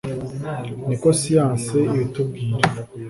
[0.87, 2.67] niko science ibitubwira